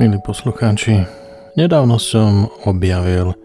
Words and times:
Milí 0.00 0.16
poslucháči, 0.16 1.04
nedávno 1.60 2.00
som 2.00 2.48
objavil 2.64 3.36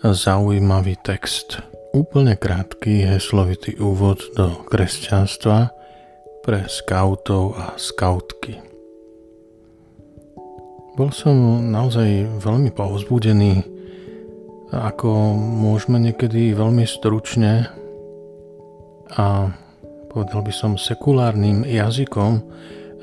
zaujímavý 0.00 0.96
text. 1.04 1.60
Úplne 1.92 2.40
krátky 2.40 3.04
heslovitý 3.04 3.76
úvod 3.76 4.24
do 4.32 4.64
kresťanstva 4.72 5.68
pre 6.40 6.64
skautov 6.64 7.60
a 7.60 7.76
skautky. 7.76 8.56
Bol 10.96 11.12
som 11.12 11.60
naozaj 11.68 12.40
veľmi 12.40 12.72
povzbudený, 12.72 13.60
ako 14.72 15.36
môžeme 15.36 16.00
niekedy 16.00 16.56
veľmi 16.56 16.88
stručne 16.88 17.68
a 19.12 19.52
povedal 20.08 20.40
by 20.40 20.52
som 20.56 20.80
sekulárnym 20.80 21.68
jazykom 21.68 22.40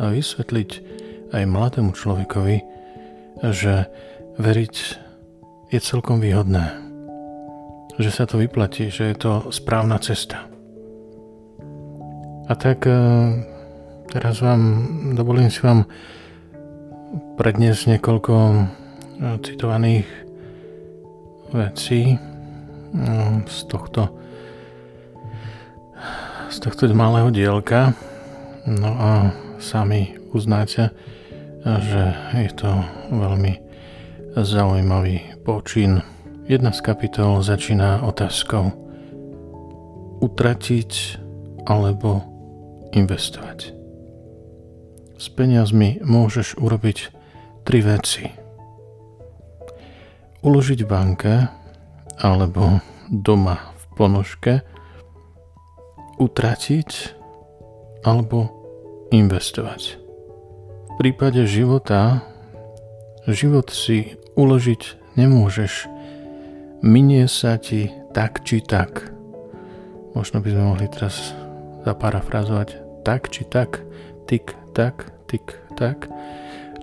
vysvetliť 0.02 0.70
aj 1.38 1.44
mladému 1.46 1.94
človekovi, 1.94 2.79
že 3.44 3.88
veriť 4.40 4.76
je 5.70 5.80
celkom 5.80 6.20
výhodné. 6.20 6.76
Že 8.00 8.10
sa 8.12 8.24
to 8.28 8.40
vyplatí, 8.40 8.92
že 8.92 9.12
je 9.12 9.18
to 9.20 9.32
správna 9.52 10.00
cesta. 10.00 10.48
A 12.50 12.54
tak 12.58 12.90
e, 12.90 12.94
teraz 14.10 14.42
vám 14.42 14.62
dovolím 15.14 15.54
si 15.54 15.62
vám 15.62 15.86
predniesť 17.38 17.96
niekoľko 17.96 18.34
e, 18.34 18.56
citovaných 19.46 20.10
vecí 21.54 22.16
e, 22.16 22.18
z 23.46 23.60
tohto 23.70 24.20
z 26.50 26.58
tohto 26.66 26.90
malého 26.98 27.30
dielka. 27.30 27.94
No 28.66 28.90
a 28.98 29.10
sami 29.62 30.18
uznáte, 30.34 30.90
že 31.66 32.04
je 32.40 32.52
to 32.56 32.72
veľmi 33.12 33.60
zaujímavý 34.36 35.44
počin. 35.44 36.00
Jedna 36.48 36.72
z 36.72 36.80
kapitol 36.82 37.44
začína 37.44 38.08
otázkou 38.08 38.72
utratiť 40.24 40.92
alebo 41.68 42.24
investovať. 42.96 43.76
S 45.20 45.28
peniazmi 45.36 46.00
môžeš 46.00 46.56
urobiť 46.58 46.98
tri 47.68 47.80
veci. 47.84 48.24
Uložiť 50.40 50.80
v 50.84 50.88
banke 50.88 51.34
alebo 52.20 52.80
doma 53.12 53.60
v 53.76 53.84
ponožke, 54.00 54.54
utratiť 56.20 56.92
alebo 58.08 58.48
investovať 59.12 60.09
prípade 61.00 61.48
života 61.48 62.28
život 63.24 63.72
si 63.72 64.20
uložiť 64.36 65.16
nemôžeš. 65.16 65.88
Minie 66.84 67.32
sa 67.32 67.56
ti 67.56 67.88
tak 68.12 68.44
či 68.44 68.60
tak. 68.60 69.08
Možno 70.12 70.44
by 70.44 70.52
sme 70.52 70.64
mohli 70.76 70.92
teraz 70.92 71.32
zaparafrazovať 71.88 72.84
tak 73.08 73.32
či 73.32 73.48
tak, 73.48 73.80
tik 74.28 74.52
tak, 74.76 75.08
tik 75.32 75.56
tak. 75.80 76.12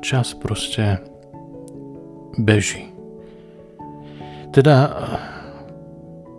Čas 0.00 0.32
proste 0.32 1.04
beží. 2.40 2.88
Teda 4.56 4.96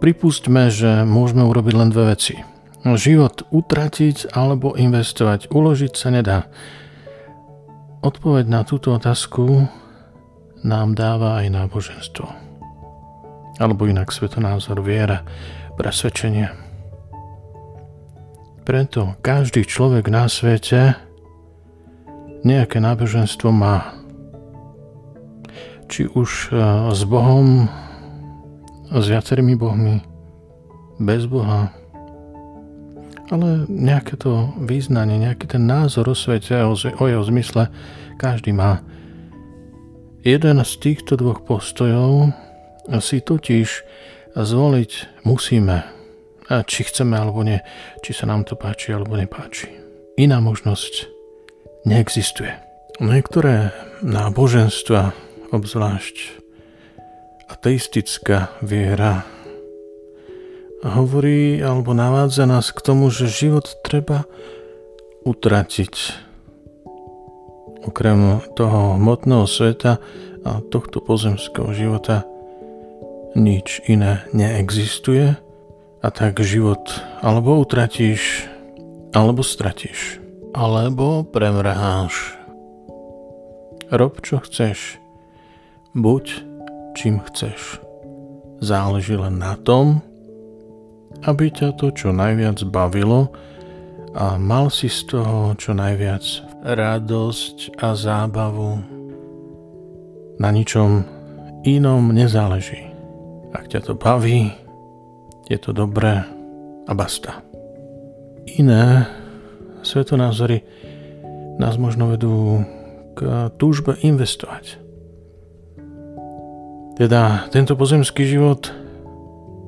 pripustme, 0.02 0.74
že 0.74 1.06
môžeme 1.06 1.46
urobiť 1.46 1.74
len 1.78 1.94
dve 1.94 2.18
veci. 2.18 2.42
Život 2.82 3.54
utratiť 3.54 4.34
alebo 4.34 4.74
investovať. 4.74 5.54
Uložiť 5.54 5.94
sa 5.94 6.10
nedá. 6.10 6.50
Odpoveď 7.98 8.46
na 8.46 8.62
túto 8.62 8.94
otázku 8.94 9.66
nám 10.62 10.94
dáva 10.94 11.42
aj 11.42 11.48
náboženstvo. 11.50 12.28
Alebo 13.58 13.90
inak 13.90 14.14
svetonázor, 14.14 14.86
viera, 14.86 15.26
presvedčenie. 15.82 16.54
Preto 18.62 19.18
každý 19.26 19.66
človek 19.66 20.14
na 20.14 20.30
svete 20.30 20.94
nejaké 22.46 22.78
náboženstvo 22.78 23.50
má. 23.50 23.98
Či 25.90 26.06
už 26.12 26.52
e, 26.52 26.60
s 26.94 27.02
Bohom, 27.08 27.66
s 28.92 29.06
viacerými 29.08 29.56
bohmi, 29.56 30.04
bez 31.00 31.26
Boha, 31.26 31.74
ale 33.28 33.68
nejaké 33.68 34.16
to 34.16 34.56
význanie, 34.64 35.20
nejaký 35.20 35.52
ten 35.52 35.68
názor 35.68 36.08
o 36.12 36.16
svete, 36.16 36.64
o, 36.64 36.76
jeho 37.08 37.24
zmysle, 37.28 37.68
každý 38.16 38.56
má. 38.56 38.82
Jeden 40.24 40.60
z 40.60 40.74
týchto 40.80 41.16
dvoch 41.16 41.44
postojov 41.44 42.36
si 43.00 43.20
totiž 43.24 43.70
zvoliť 44.36 44.92
musíme, 45.24 45.78
či 46.48 46.80
chceme 46.88 47.16
alebo 47.16 47.44
nie, 47.44 47.60
či 48.04 48.12
sa 48.16 48.28
nám 48.28 48.48
to 48.48 48.56
páči 48.56 48.96
alebo 48.96 49.16
nepáči. 49.16 49.72
Iná 50.18 50.40
možnosť 50.40 51.08
neexistuje. 51.86 52.52
Niektoré 52.98 53.72
náboženstva, 54.02 55.14
obzvlášť 55.54 56.42
ateistická 57.48 58.52
viera, 58.60 59.24
hovorí 60.86 61.58
alebo 61.62 61.94
navádza 61.94 62.46
nás 62.46 62.70
k 62.70 62.80
tomu, 62.82 63.10
že 63.10 63.30
život 63.30 63.66
treba 63.82 64.30
utratiť. 65.26 65.96
Okrem 67.88 68.44
toho 68.54 69.00
hmotného 69.00 69.48
sveta 69.48 69.98
a 70.44 70.52
tohto 70.72 71.00
pozemského 71.00 71.72
života 71.72 72.28
nič 73.38 73.84
iné 73.86 74.26
neexistuje 74.34 75.38
a 76.02 76.08
tak 76.10 76.40
život 76.42 76.82
alebo 77.22 77.60
utratíš, 77.62 78.48
alebo 79.12 79.42
stratíš, 79.42 80.22
alebo 80.54 81.26
premrháš. 81.26 82.38
Rob 83.88 84.20
čo 84.20 84.44
chceš, 84.44 85.00
buď 85.96 86.44
čím 86.98 87.24
chceš. 87.24 87.80
Záleží 88.60 89.16
len 89.16 89.38
na 89.40 89.56
tom, 89.56 90.02
aby 91.26 91.50
ťa 91.50 91.80
to 91.80 91.90
čo 91.96 92.14
najviac 92.14 92.62
bavilo 92.70 93.34
a 94.18 94.38
mal 94.38 94.70
si 94.70 94.90
z 94.90 95.18
toho 95.18 95.54
čo 95.58 95.74
najviac 95.78 96.24
radosť 96.66 97.80
a 97.82 97.94
zábavu. 97.94 98.82
Na 100.38 100.50
ničom 100.54 101.06
inom 101.66 102.14
nezáleží. 102.14 102.90
Ak 103.54 103.72
ťa 103.72 103.90
to 103.90 103.94
baví, 103.98 104.54
je 105.50 105.58
to 105.58 105.74
dobré 105.74 106.22
a 106.86 106.92
basta. 106.94 107.42
Iné 108.58 109.08
svetonázory 109.82 110.62
nás 111.58 111.80
možno 111.80 112.14
vedú 112.14 112.62
k 113.18 113.50
túžbe 113.58 113.98
investovať. 114.02 114.78
Teda 116.98 117.46
tento 117.54 117.78
pozemský 117.78 118.26
život 118.26 118.74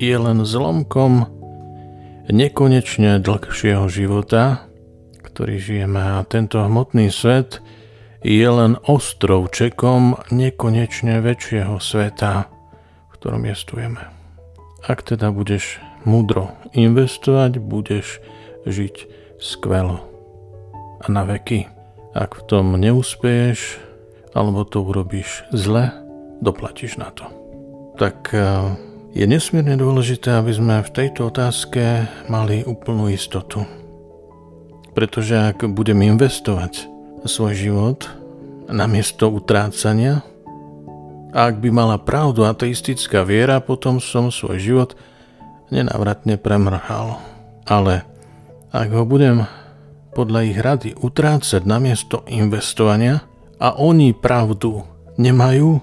je 0.02 0.16
len 0.16 0.42
zlomkom 0.42 1.39
nekonečne 2.30 3.18
dlhšieho 3.20 3.90
života, 3.90 4.70
ktorý 5.26 5.58
žijeme 5.58 6.22
a 6.22 6.26
tento 6.26 6.62
hmotný 6.62 7.10
svet 7.10 7.62
je 8.22 8.46
len 8.46 8.78
ostrovčekom 8.86 10.30
nekonečne 10.30 11.24
väčšieho 11.26 11.82
sveta, 11.82 12.52
v 13.10 13.12
ktorom 13.18 13.44
jestujeme. 13.50 14.12
Ak 14.86 15.04
teda 15.04 15.34
budeš 15.34 15.82
múdro 16.06 16.56
investovať, 16.72 17.60
budeš 17.60 18.24
žiť 18.68 18.96
skvelo 19.40 20.04
a 21.00 21.06
na 21.08 21.24
veky. 21.24 21.68
Ak 22.12 22.36
v 22.36 22.42
tom 22.46 22.76
neúspeješ, 22.76 23.80
alebo 24.36 24.68
to 24.68 24.84
urobíš 24.84 25.48
zle, 25.56 25.92
doplatíš 26.44 27.00
na 27.00 27.10
to. 27.12 27.26
Tak 27.96 28.32
eh, 28.36 28.89
je 29.10 29.26
nesmierne 29.26 29.74
dôležité, 29.74 30.38
aby 30.38 30.54
sme 30.54 30.86
v 30.86 30.94
tejto 30.94 31.34
otázke 31.34 32.06
mali 32.30 32.62
úplnú 32.62 33.10
istotu. 33.10 33.66
Pretože 34.94 35.54
ak 35.54 35.66
budem 35.74 36.06
investovať 36.06 36.86
svoj 37.26 37.54
život 37.58 38.06
namiesto 38.70 39.30
utrácania, 39.34 40.22
a 41.30 41.54
ak 41.54 41.62
by 41.62 41.70
mala 41.70 42.02
pravdu 42.02 42.42
ateistická 42.42 43.22
viera, 43.22 43.62
potom 43.62 44.02
som 44.02 44.34
svoj 44.34 44.58
život 44.58 44.90
nenávratne 45.70 46.42
premrhal. 46.42 47.22
Ale 47.70 48.02
ak 48.74 48.90
ho 48.90 49.06
budem 49.06 49.46
podľa 50.18 50.40
ich 50.50 50.58
rady 50.58 50.90
utrácať 50.98 51.70
namiesto 51.70 52.26
investovania 52.26 53.22
a 53.62 53.78
oni 53.78 54.10
pravdu 54.18 54.82
nemajú, 55.22 55.78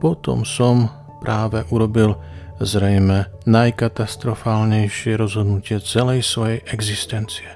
potom 0.00 0.48
som 0.48 0.88
práve 1.24 1.64
urobil 1.72 2.20
zrejme 2.60 3.32
najkatastrofálnejšie 3.48 5.16
rozhodnutie 5.16 5.80
celej 5.80 6.28
svojej 6.28 6.60
existencie. 6.68 7.48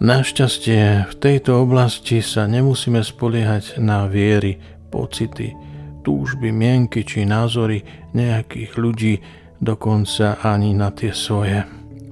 Našťastie 0.00 1.08
v 1.08 1.14
tejto 1.20 1.60
oblasti 1.60 2.24
sa 2.24 2.48
nemusíme 2.48 3.04
spoliehať 3.04 3.76
na 3.80 4.08
viery 4.08 4.56
pocity, 4.88 5.52
túžby, 6.00 6.52
mienky 6.52 7.04
či 7.04 7.28
názory 7.28 7.84
nejakých 8.16 8.72
ľudí, 8.80 9.14
dokonca 9.60 10.40
ani 10.40 10.72
na 10.72 10.92
tie 10.92 11.12
svoje. 11.12 11.64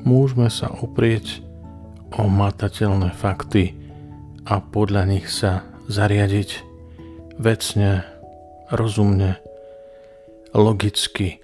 Môžeme 0.04 0.48
sa 0.52 0.68
oprieť 0.68 1.40
o 2.16 2.28
matateľné 2.28 3.12
fakty 3.12 3.76
a 4.44 4.60
podľa 4.60 5.04
nich 5.08 5.28
sa 5.28 5.64
zariadiť 5.88 6.64
vecne, 7.36 8.04
rozumne, 8.72 9.36
logicky 10.54 11.38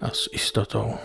a 0.00 0.10
s 0.10 0.28
istotou. 0.32 0.98